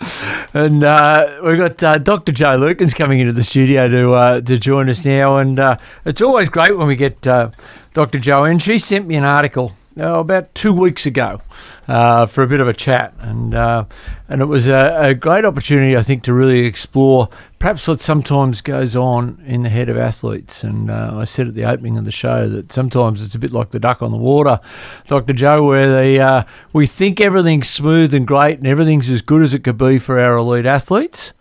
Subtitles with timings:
[0.54, 2.32] and uh, we've got uh, Dr.
[2.32, 6.22] Jo Lukins coming into the studio to uh, to join us now, and uh, it's
[6.22, 7.50] always great when we get uh,
[7.94, 8.18] Dr.
[8.18, 8.58] Jo in.
[8.58, 11.40] She sent me an article oh, about two weeks ago
[11.86, 13.84] uh, for a bit of a chat, and uh,
[14.28, 17.28] and it was a, a, great opportunity, I think, to really explore
[17.58, 20.62] perhaps what sometimes goes on in the head of athletes.
[20.62, 23.52] And uh, I said at the opening of the show that sometimes it's a bit
[23.52, 24.60] like the duck on the water,
[25.06, 25.32] Dr.
[25.32, 29.54] Jo, where they uh, we think everything's smooth and great and everything's as good as
[29.54, 31.32] it could be for our elite athletes.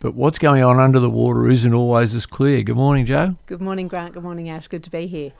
[0.00, 2.62] But what's going on under the water isn't always as clear.
[2.62, 3.36] Good morning, Jo.
[3.46, 4.14] Good morning, Grant.
[4.14, 4.68] Good morning, Ash.
[4.68, 5.32] Good to be here.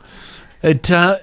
[0.63, 1.19] It uh,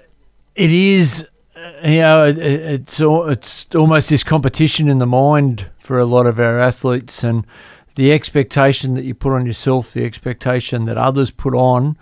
[0.56, 6.00] it is, uh, you know, it, it's it's almost this competition in the mind for
[6.00, 7.46] a lot of our athletes, and
[7.96, 11.98] the expectation that you put on yourself, the expectation that others put on,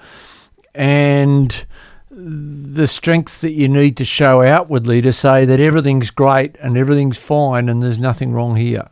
[0.74, 1.66] and
[2.10, 7.18] the strengths that you need to show outwardly to say that everything's great and everything's
[7.18, 8.90] fine and there's nothing wrong here.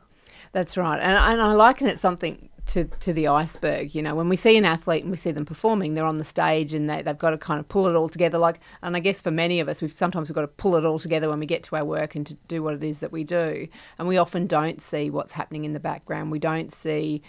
[0.52, 3.96] That's right, and, and I liken it something to, to the iceberg.
[3.96, 6.24] You know, when we see an athlete and we see them performing, they're on the
[6.24, 8.38] stage and they, they've got to kind of pull it all together.
[8.38, 10.86] Like, and I guess for many of us, we've sometimes we've got to pull it
[10.86, 13.12] all together when we get to our work and to do what it is that
[13.12, 13.68] we do.
[13.98, 16.32] And we often don't see what's happening in the background.
[16.32, 17.22] We don't see.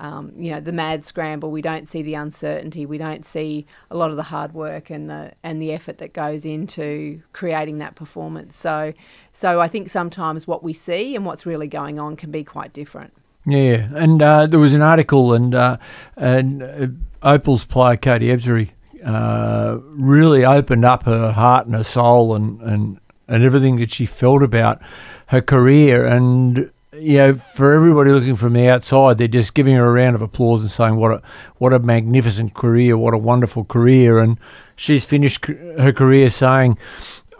[0.00, 1.50] Um, you know the mad scramble.
[1.50, 2.86] We don't see the uncertainty.
[2.86, 6.12] We don't see a lot of the hard work and the and the effort that
[6.12, 8.56] goes into creating that performance.
[8.56, 8.92] So,
[9.32, 12.72] so I think sometimes what we see and what's really going on can be quite
[12.72, 13.12] different.
[13.48, 15.78] Yeah, and uh, there was an article, and uh,
[16.16, 16.86] and uh,
[17.22, 23.00] Opal's player Katie Ebzery uh, really opened up her heart and her soul, and, and
[23.26, 24.82] and everything that she felt about
[25.28, 29.86] her career, and you know, for everybody looking from the outside, they're just giving her
[29.86, 31.22] a round of applause and saying what a
[31.56, 34.38] what a magnificent career, what a wonderful career, and
[34.76, 36.76] she's finished her career saying,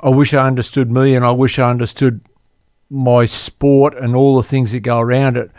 [0.03, 2.23] "I wish I understood me, and I wish I understood."
[2.91, 5.51] my sport and all the things that go around it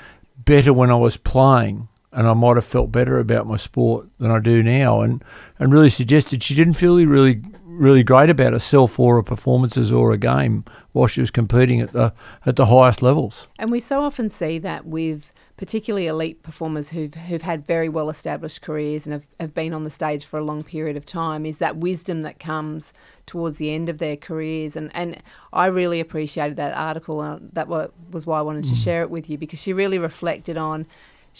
[0.50, 4.32] better when I was playing, and I might have felt better about my sport than
[4.32, 5.02] I do now.
[5.02, 5.24] And
[5.60, 10.12] and really suggested she didn't feel really really great about herself or her performances or
[10.12, 12.14] a game while she was competing at the
[12.48, 13.48] at the highest levels.
[13.60, 18.10] And we so often see that with particularly elite performers who've who've had very well
[18.10, 21.46] established careers and have, have been on the stage for a long period of time
[21.46, 22.94] is that wisdom that comes
[23.26, 25.22] towards the end of their careers and and
[25.52, 28.82] I really appreciated that article uh, that was why I wanted to mm.
[28.82, 30.88] share it with you because she really reflected on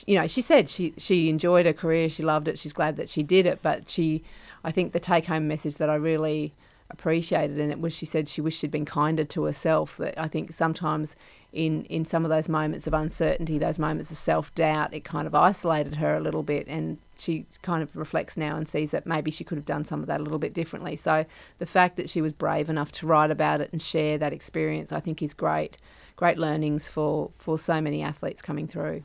[0.06, 3.08] you know she said she she enjoyed her career she loved it she's glad that
[3.08, 4.22] she did it but she
[4.66, 6.54] I think the take home message that I really
[6.90, 10.28] appreciated and it was she said she wished she'd been kinder to herself that I
[10.28, 11.16] think sometimes
[11.52, 15.28] in in some of those moments of uncertainty, those moments of self doubt, it kind
[15.28, 19.06] of isolated her a little bit, and she kind of reflects now and sees that
[19.06, 20.96] maybe she could have done some of that a little bit differently.
[20.96, 21.26] So
[21.58, 24.92] the fact that she was brave enough to write about it and share that experience,
[24.92, 25.78] I think, is great.
[26.16, 29.04] Great learnings for, for so many athletes coming through.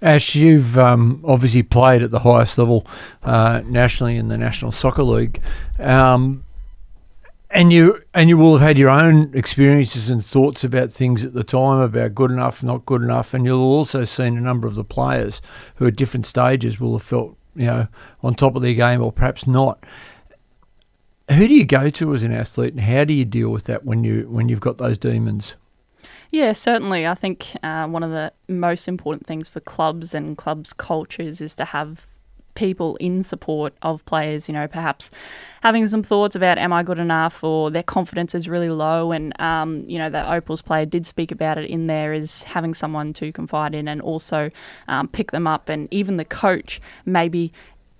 [0.00, 2.86] Ash, you've um, obviously played at the highest level
[3.22, 5.42] uh, nationally in the National Soccer League.
[5.78, 6.44] Um,
[7.54, 11.34] and you and you will have had your own experiences and thoughts about things at
[11.34, 14.74] the time about good enough, not good enough, and you'll also seen a number of
[14.74, 15.40] the players
[15.76, 17.86] who at different stages will have felt you know
[18.22, 19.82] on top of their game or perhaps not.
[21.30, 23.84] Who do you go to as an athlete, and how do you deal with that
[23.84, 25.54] when you when you've got those demons?
[26.32, 27.06] Yeah, certainly.
[27.06, 31.54] I think uh, one of the most important things for clubs and clubs' cultures is
[31.54, 32.08] to have
[32.54, 35.10] people in support of players, you know, perhaps
[35.62, 39.12] having some thoughts about am I good enough or their confidence is really low.
[39.12, 42.74] And, um, you know, that Opals player did speak about it in there is having
[42.74, 44.50] someone to confide in and also
[44.88, 45.68] um, pick them up.
[45.68, 47.52] And even the coach maybe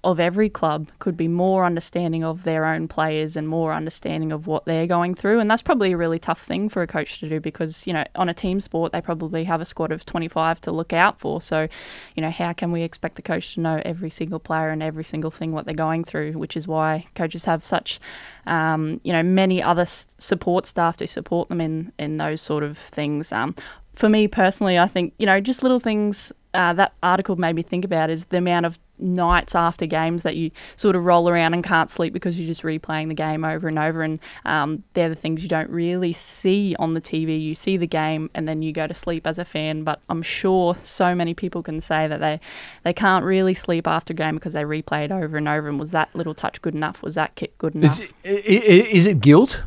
[0.04, 4.47] of every club could be more understanding of their own players and more understanding of
[4.47, 5.41] what they're going through.
[5.41, 8.04] And that's probably a really tough thing for a coach to do because, you know,
[8.14, 11.41] on a team sport, they probably have a squad of 25 to look out for.
[11.41, 11.69] So,
[12.14, 15.04] you know, how can we expect the coach to know every single player and every
[15.04, 17.98] single thing what they're going through, which is why coaches have such,
[18.47, 22.78] um, you know, many other support staff to support them in, in those sort of
[22.78, 23.32] things.
[23.32, 23.54] Um,
[23.94, 27.62] for me personally, I think, you know, just little things uh, that article made me
[27.62, 31.53] think about is the amount of nights after games that you sort of roll around
[31.53, 34.03] and can't sleep because you're just replaying the game over and over.
[34.03, 37.41] And um, they're the things you don't really see on the TV.
[37.43, 39.83] You see the game and then you go to sleep as a fan.
[39.83, 42.41] But I'm sure so many people can say that they,
[42.85, 45.69] they can't really sleep after a game because they replay it over and over.
[45.69, 47.03] And was that little touch good enough?
[47.03, 48.01] Was that kick good enough?
[48.23, 49.62] Is, is it guilt?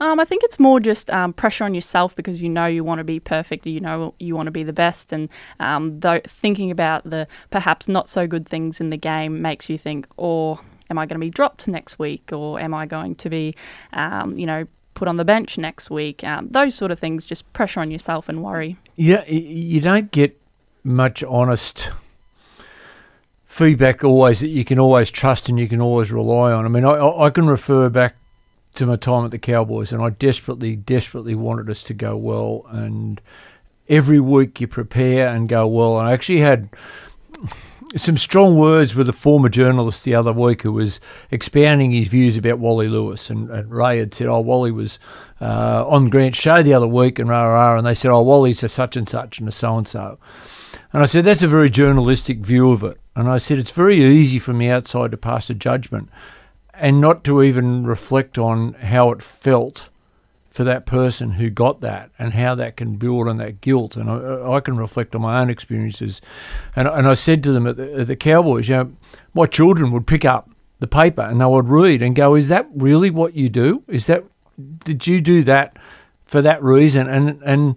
[0.00, 2.98] Um, I think it's more just um, pressure on yourself because you know you want
[2.98, 5.30] to be perfect, you know you want to be the best, and
[5.60, 9.78] um, though thinking about the perhaps not so good things in the game makes you
[9.78, 10.58] think, or
[10.90, 13.54] am I going to be dropped next week, or am I going to be,
[13.92, 16.24] um, you know, put on the bench next week.
[16.24, 18.76] Um, those sort of things, just pressure on yourself and worry.
[18.96, 20.40] Yeah, you don't get
[20.84, 21.90] much honest
[23.54, 26.64] feedback always that you can always trust and you can always rely on.
[26.64, 28.16] I mean, I, I can refer back
[28.74, 32.66] to my time at the Cowboys, and I desperately, desperately wanted us to go well.
[32.70, 33.20] And
[33.88, 35.98] every week you prepare and go well.
[35.98, 36.68] And I actually had
[37.96, 40.98] some strong words with a former journalist the other week who was
[41.30, 43.30] expounding his views about Wally Lewis.
[43.30, 44.98] And, and Ray had said, Oh, Wally was
[45.40, 48.62] uh, on Grant's show the other week, and rah, rah, and they said, Oh, Wally's
[48.62, 50.18] a such and such and a so and so.
[50.92, 52.98] And I said, That's a very journalistic view of it.
[53.14, 56.08] And I said, It's very easy from the outside to pass a judgment
[56.76, 59.90] and not to even reflect on how it felt
[60.54, 63.96] for that person who got that and how that can build on that guilt.
[63.96, 66.20] And I, I can reflect on my own experiences.
[66.76, 68.92] And, and I said to them at the, at the Cowboys, you know,
[69.34, 70.48] my children would pick up
[70.78, 73.82] the paper and they would read and go, Is that really what you do?
[73.88, 74.24] Is that,
[74.84, 75.76] did you do that
[76.24, 77.08] for that reason?
[77.08, 77.76] And, and,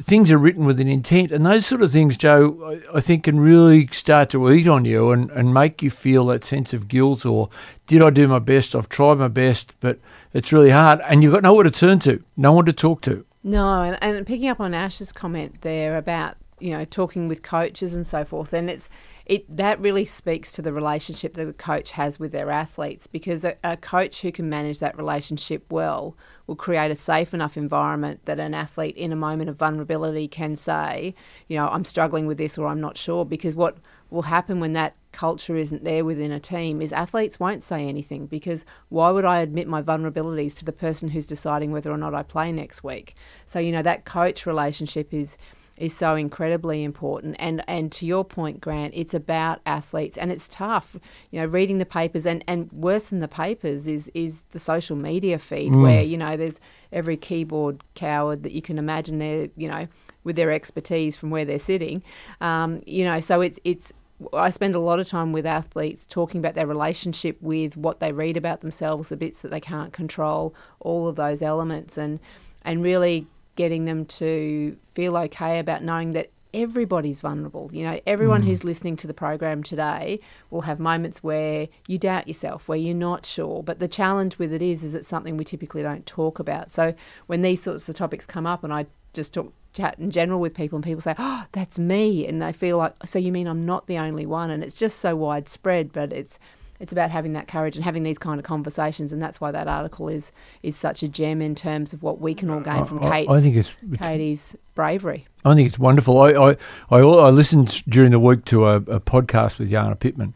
[0.00, 3.40] things are written with an intent, and those sort of things, Jo, I, think can
[3.40, 7.26] really start to eat on you and, and make you feel that sense of guilt
[7.26, 7.50] or
[7.86, 8.74] did I do my best?
[8.74, 9.98] I've tried my best, but
[10.32, 13.24] it's really hard, and you've got nowhere to turn to, no one to talk to.
[13.44, 17.92] No, and, and picking up on Ash's comment there about you know talking with coaches
[17.92, 18.88] and so forth, and it's
[19.26, 23.44] it that really speaks to the relationship that a coach has with their athletes because
[23.44, 26.16] a, a, coach who can manage that relationship well
[26.46, 30.56] will create a safe enough environment that an athlete in a moment of vulnerability can
[30.56, 31.14] say,
[31.48, 33.76] you know, I'm struggling with this or I'm not sure because what
[34.10, 38.26] will happen when that culture isn't there within a team is athletes won't say anything
[38.26, 42.14] because why would I admit my vulnerabilities to the person who's deciding whether or not
[42.14, 43.14] I play next week?
[43.46, 45.36] So, you know, that coach relationship is
[45.82, 47.34] is so incredibly important.
[47.40, 50.96] And and to your point, Grant, it's about athletes, and it's tough.
[51.32, 54.96] You know, reading the papers, and, and worse than the papers is is the social
[54.96, 55.82] media feed mm.
[55.82, 56.60] where you know there's
[56.92, 59.48] every keyboard coward that you can imagine there.
[59.56, 59.88] You know,
[60.22, 62.04] with their expertise from where they're sitting.
[62.40, 63.92] Um, you know, so it's it's.
[64.32, 68.12] I spend a lot of time with athletes talking about their relationship with what they
[68.12, 72.20] read about themselves, the bits that they can't control, all of those elements, and
[72.64, 73.26] and really
[73.56, 77.70] getting them to feel okay about knowing that everybody's vulnerable.
[77.72, 78.46] You know, everyone mm.
[78.46, 80.20] who's listening to the program today
[80.50, 83.62] will have moments where you doubt yourself, where you're not sure.
[83.62, 86.70] But the challenge with it is, is it's something we typically don't talk about.
[86.70, 86.94] So
[87.26, 90.54] when these sorts of topics come up, and I just talk chat in general with
[90.54, 93.64] people, and people say, "Oh, that's me," and they feel like, "So you mean I'm
[93.64, 96.38] not the only one?" And it's just so widespread, but it's
[96.82, 99.68] it's about having that courage and having these kind of conversations, and that's why that
[99.68, 100.32] article is
[100.64, 103.28] is such a gem in terms of what we can all gain from Kate.
[103.30, 105.28] I think it's, it's Katie's bravery.
[105.44, 106.20] I think it's wonderful.
[106.20, 106.56] I I,
[106.90, 110.34] I, I listened during the week to a, a podcast with Jana Pittman,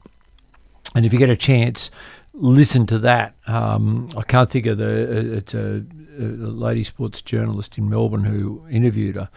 [0.95, 1.91] and if you get a chance,
[2.33, 3.35] listen to that.
[3.49, 5.39] Um, I can't think of the.
[5.39, 5.85] It's a,
[6.17, 9.29] a, lady sports journalist in Melbourne who interviewed her,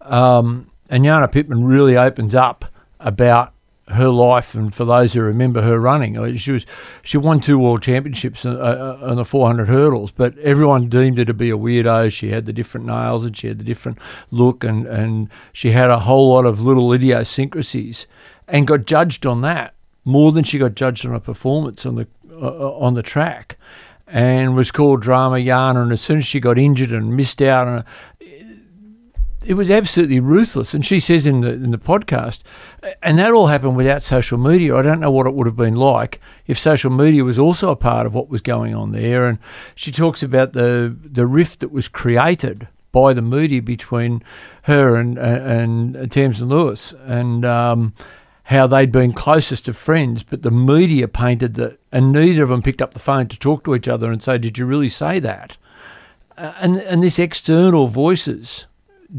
[0.00, 2.64] um, and Jana Pittman really opens up
[2.98, 3.52] about
[3.88, 6.66] her life, and for those who remember her running, she was
[7.02, 11.24] she won two world championships on, uh, uh the 400 hurdles, but everyone deemed her
[11.24, 12.12] to be a weirdo.
[12.12, 13.98] She had the different nails and she had the different
[14.30, 18.06] look, and and she had a whole lot of little idiosyncrasies,
[18.48, 19.74] and got judged on that
[20.04, 23.56] more than she got judged on a performance on the uh, on the track
[24.06, 25.82] and was called Drama Jana.
[25.82, 27.84] And as soon as she got injured and missed out on
[29.46, 30.74] it was absolutely ruthless.
[30.74, 32.40] And she says in the in the podcast,
[33.02, 34.76] and that all happened without social media.
[34.76, 37.76] I don't know what it would have been like if social media was also a
[37.76, 39.26] part of what was going on there.
[39.26, 39.38] And
[39.74, 44.22] she talks about the the rift that was created by the media between
[44.62, 47.94] her and and, and Tamsyn Lewis, and um,
[48.44, 52.62] how they'd been closest of friends, but the media painted that, and neither of them
[52.62, 55.18] picked up the phone to talk to each other and say, "Did you really say
[55.20, 55.56] that?"
[56.36, 58.66] Uh, and and this external voices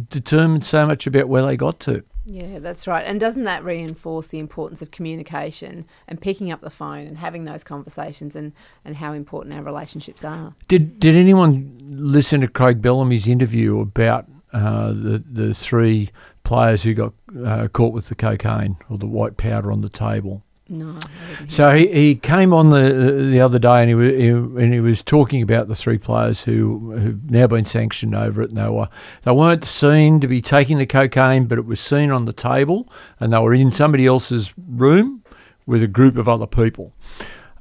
[0.09, 2.03] determined so much about where they got to.
[2.29, 3.05] Yeah, that's right.
[3.05, 7.45] And doesn't that reinforce the importance of communication and picking up the phone and having
[7.45, 8.51] those conversations and,
[8.83, 10.53] and how important our relationships are?
[10.67, 16.09] Did Did anyone listen to Craig Bellamy's interview about uh, the the three
[16.43, 17.13] players who got
[17.45, 20.43] uh, caught with the cocaine or the white powder on the table?
[20.69, 20.99] No.
[21.47, 24.79] So he, he came on the the other day and he, was, he, and he
[24.81, 28.49] was talking about the three players who have now been sanctioned over it.
[28.49, 28.89] And they were
[29.23, 32.89] they weren't seen to be taking the cocaine, but it was seen on the table,
[33.19, 35.23] and they were in somebody else's room
[35.65, 36.91] with a group of other people.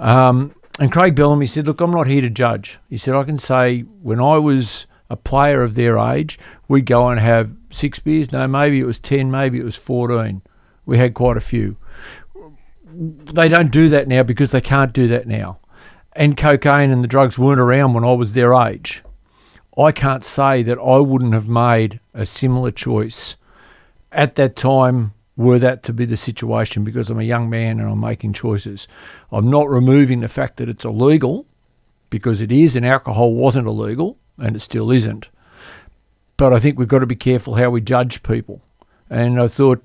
[0.01, 3.39] Um, and Craig Bellamy said, "Look, I'm not here to judge." He said, "I can
[3.39, 8.33] say when I was a player of their age, we'd go and have six beers.
[8.33, 10.43] No, maybe it was ten, maybe it was fourteen.
[10.85, 11.77] We had quite a few."
[12.99, 15.59] They don't do that now because they can't do that now.
[16.13, 19.03] And cocaine and the drugs weren't around when I was their age.
[19.77, 23.37] I can't say that I wouldn't have made a similar choice
[24.11, 27.91] at that time were that to be the situation because I'm a young man and
[27.91, 28.89] I'm making choices.
[29.31, 31.47] I'm not removing the fact that it's illegal
[32.09, 35.29] because it is and alcohol wasn't illegal and it still isn't.
[36.39, 38.63] But I think we've got to be careful how we judge people.
[39.11, 39.85] And I thought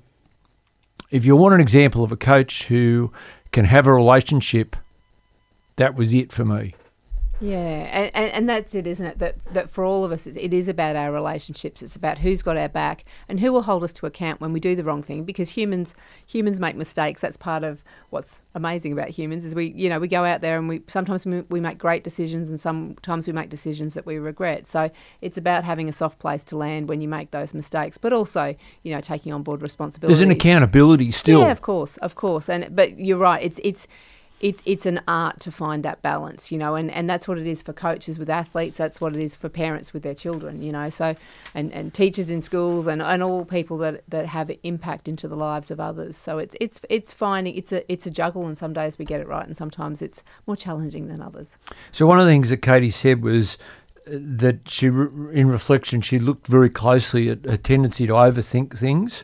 [1.12, 3.12] if you want an example of a coach who
[3.52, 4.74] can have a relationship,
[5.76, 6.74] that was it for me.
[7.42, 9.18] Yeah, and, and, and, that's it, isn't it?
[9.18, 11.82] That that for all of us, it is about our relationships.
[11.82, 14.60] It's about who's got our back and who will hold us to account when we
[14.60, 15.24] do the wrong thing.
[15.24, 15.92] Because humans
[16.24, 17.20] humans make mistakes.
[17.20, 20.56] That's part of what's amazing about humans is we you know we go out there
[20.56, 24.68] and we sometimes we make great decisions and sometimes we make decisions that we regret.
[24.68, 24.88] So
[25.20, 28.54] it's about having a soft place to land when you make those mistakes, but also
[28.84, 30.14] you know taking on board responsibility.
[30.14, 31.40] There's an accountability still.
[31.40, 32.48] Yeah, of course, of course.
[32.48, 33.42] And but you're right.
[33.42, 33.88] It's it's
[34.42, 37.46] it's it's an art to find that balance, you know, and, and that's what it
[37.46, 38.76] is for coaches with athletes.
[38.76, 40.90] That's what it is for parents with their children, you know.
[40.90, 41.14] So,
[41.54, 45.36] and, and teachers in schools and, and all people that, that have impact into the
[45.36, 46.16] lives of others.
[46.16, 49.20] So it's it's it's finding it's a it's a juggle, and some days we get
[49.20, 51.56] it right, and sometimes it's more challenging than others.
[51.92, 53.56] So one of the things that Katie said was
[54.08, 59.22] uh, that she, in reflection, she looked very closely at a tendency to overthink things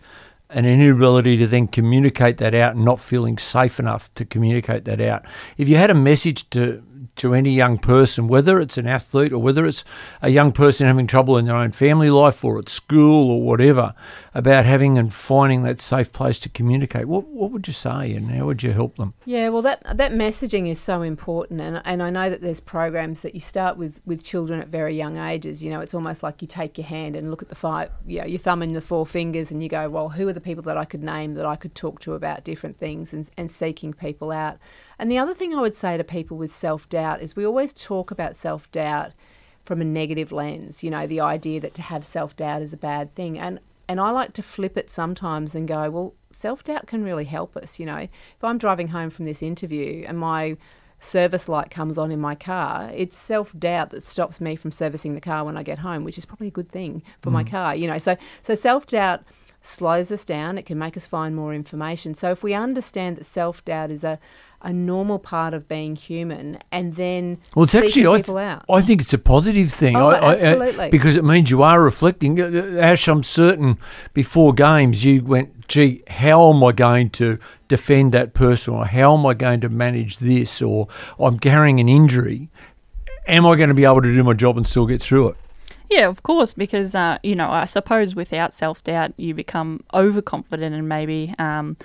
[0.50, 5.00] an inability to then communicate that out and not feeling safe enough to communicate that
[5.00, 5.25] out.
[5.59, 6.83] If you had a message to
[7.17, 9.85] to any young person, whether it's an athlete or whether it's
[10.23, 13.95] a young person having trouble in their own family life or at school or whatever,
[14.35, 18.31] about having and finding that safe place to communicate, what what would you say and
[18.31, 19.15] how would you help them?
[19.25, 23.21] Yeah, well, that that messaging is so important, and and I know that there's programs
[23.21, 25.62] that you start with with children at very young ages.
[25.62, 28.21] You know, it's almost like you take your hand and look at the five, you
[28.21, 30.62] know, your thumb and the four fingers, and you go, well, who are the people
[30.65, 33.93] that I could name that I could talk to about different things, and and seeking
[33.93, 34.59] people out.
[34.99, 37.73] And the other thing I would say to people with self doubt is we always
[37.73, 39.12] talk about self doubt
[39.62, 42.78] from a negative lens, you know, the idea that to have self doubt is a
[42.78, 43.38] bad thing.
[43.38, 47.25] And and I like to flip it sometimes and go, well, self doubt can really
[47.25, 47.97] help us, you know.
[47.97, 50.57] If I'm driving home from this interview and my
[51.00, 55.14] service light comes on in my car, it's self doubt that stops me from servicing
[55.14, 57.35] the car when I get home, which is probably a good thing for mm.
[57.35, 57.99] my car, you know.
[57.99, 59.23] So so self doubt
[59.62, 62.15] slows us down, it can make us find more information.
[62.15, 64.19] So if we understand that self doubt is a
[64.61, 69.00] a normal part of being human, and then well, it's actually I, th- I think
[69.03, 69.95] it's a positive thing.
[69.95, 70.87] Oh, I, absolutely.
[70.87, 72.41] I, because it means you are reflecting.
[72.41, 73.79] Uh, uh, Ash, I'm certain
[74.15, 77.38] before games you went, "Gee, how am I going to
[77.69, 80.88] defend that person, or how am I going to manage this, or
[81.21, 82.49] I'm carrying an injury?
[83.29, 85.37] Am I going to be able to do my job and still get through it?"
[85.90, 90.75] Yeah, of course, because uh, you know, I suppose without self doubt, you become overconfident
[90.75, 91.35] and maybe.
[91.38, 91.76] Um,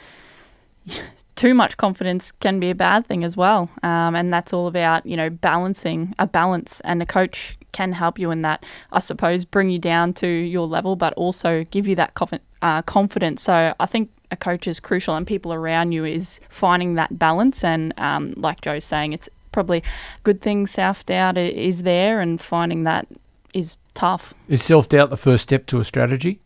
[1.35, 3.69] too much confidence can be a bad thing as well.
[3.81, 6.79] Um, and that's all about, you know, balancing a balance.
[6.81, 10.67] And a coach can help you in that, I suppose, bring you down to your
[10.67, 13.41] level, but also give you that conf- uh, confidence.
[13.41, 17.63] So I think a coach is crucial and people around you is finding that balance.
[17.63, 19.83] And um, like Jo's saying, it's probably
[20.23, 23.07] good thing self doubt is there and finding that
[23.53, 24.33] is tough.
[24.47, 26.41] Is self doubt the first step to a strategy?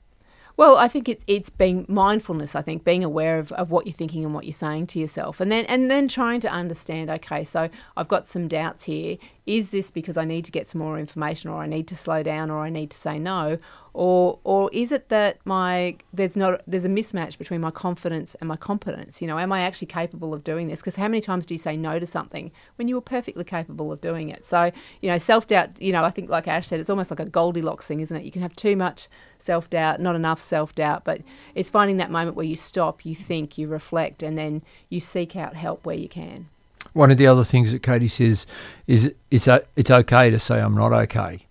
[0.58, 2.56] Well, I think it's it's being mindfulness.
[2.56, 5.39] I think being aware of, of what you're thinking and what you're saying to yourself,
[5.39, 7.12] and then and then trying to understand.
[7.12, 9.18] Okay, so I've got some doubts here.
[9.48, 12.22] Is this because I need to get some more information, or I need to slow
[12.22, 13.58] down, or I need to say no,
[13.94, 18.48] or or is it that my there's not there's a mismatch between my confidence and
[18.48, 19.22] my competence?
[19.22, 20.82] You know am i actually capable of doing this?
[20.82, 23.92] Because how many times do you say no to something when you were perfectly capable
[23.92, 24.46] of doing it?
[24.46, 24.70] So
[25.01, 27.88] you know self-doubt you know i think like ash said it's almost like a goldilocks
[27.88, 28.24] thing isn't it?
[28.24, 29.08] You can have too much
[29.39, 31.22] self-doubt not enough self-doubt but
[31.56, 35.36] it's finding that moment where you stop you think you reflect and then you seek
[35.36, 36.50] out help where you can
[36.98, 38.46] one of the other things that Katie says
[38.88, 41.48] is it's it's okay to say I'm not okay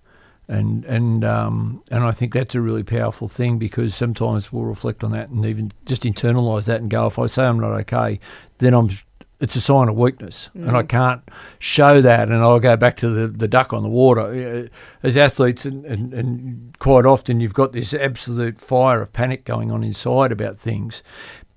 [0.49, 5.03] and and um, and I think that's a really powerful thing because sometimes we'll reflect
[5.03, 8.21] on that and even just internalize that and go, if I say I'm not okay,
[8.59, 8.91] then I'm
[9.39, 10.67] it's a sign of weakness, mm.
[10.67, 10.89] and I mm.
[10.89, 11.23] can't
[11.59, 12.29] show that.
[12.29, 14.71] And I'll go back to the, the duck on the water.
[15.03, 19.71] As athletes, and, and, and quite often you've got this absolute fire of panic going
[19.71, 21.03] on inside about things,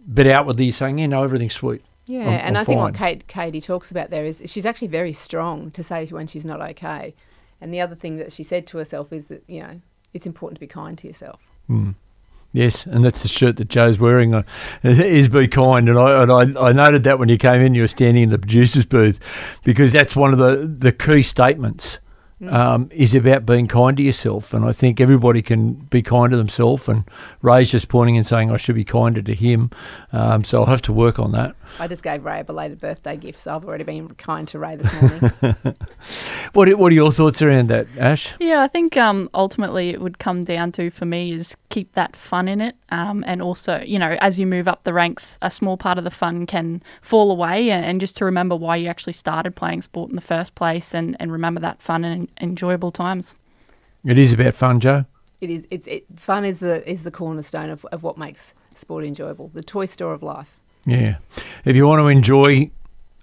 [0.05, 1.84] but outwardly you're saying, yeah, no, everything's sweet.
[2.09, 5.69] Yeah, and i think what Kate, Katie talks about there is she's actually very strong
[5.71, 7.13] to say when she's not okay.
[7.61, 9.81] And the other thing that she said to herself is that, you know,
[10.13, 11.47] it's important to be kind to yourself.
[11.69, 11.95] Mm.
[12.51, 14.33] Yes, and that's the shirt that Jo's wearing.
[14.33, 14.41] Uh,
[14.83, 17.83] is be kind, and I and I, I noted that when you came in, you
[17.83, 19.19] were standing in the producers' booth,
[19.63, 21.99] because that's one of the the key statements.
[22.41, 22.53] Mm.
[22.53, 26.37] Um, is about being kind to yourself, and I think everybody can be kind to
[26.37, 26.87] themselves.
[26.87, 27.03] And
[27.41, 29.71] Ray's just pointing and saying I should be kinder to him,
[30.13, 31.53] um, so I'll have to work on that.
[31.77, 34.75] I just gave Ray a belated birthday gift, so I've already been kind to Ray
[34.77, 35.75] this morning.
[36.53, 38.33] What are, what are your thoughts around that, Ash?
[38.39, 42.15] Yeah, I think um, ultimately it would come down to for me is keep that
[42.15, 45.51] fun in it, um, and also you know as you move up the ranks, a
[45.51, 48.88] small part of the fun can fall away, and, and just to remember why you
[48.88, 52.91] actually started playing sport in the first place, and, and remember that fun and enjoyable
[52.91, 53.35] times.
[54.03, 55.05] It is about fun, Jo.
[55.41, 59.03] it is it's it, fun is the is the cornerstone of, of what makes sport
[59.05, 59.49] enjoyable.
[59.53, 60.58] The toy store of life.
[60.86, 61.17] Yeah.
[61.65, 62.71] If you want to enjoy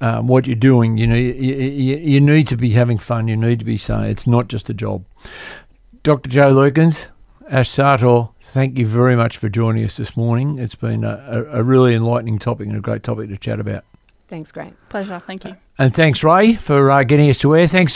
[0.01, 3.29] um, what you're doing, you know, you, you, you need to be having fun.
[3.29, 5.05] You need to be saying it's not just a job.
[6.03, 6.31] Dr.
[6.31, 7.07] Jo Lukins,
[7.51, 10.59] Ash Sartor, thank you very much for joining us this morning.
[10.59, 13.85] It's been a, a, a really enlightening topic and a great topic to chat about.
[14.29, 14.77] Thanks, Grant.
[14.89, 15.57] Pleasure, thank you.
[15.79, 17.69] And thanks, Ray, for uh, getting us to air.
[17.69, 17.95] Thanks to